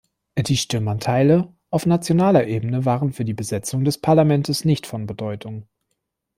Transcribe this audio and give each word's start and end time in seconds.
Die 0.35 0.57
Stimmanteile 0.57 1.53
auf 1.69 1.85
nationaler 1.85 2.47
Ebene 2.47 2.85
waren 2.85 3.13
für 3.13 3.23
die 3.23 3.35
Besetzung 3.35 3.83
des 3.85 3.99
Parlaments 3.99 4.65
nicht 4.65 4.87
von 4.87 5.05
Bedeutung. 5.05 5.67